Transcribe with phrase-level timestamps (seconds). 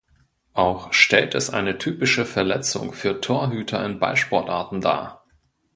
[0.55, 5.27] Auch stellt es eine typische Verletzung für Torhüter in Ballsportarten dar.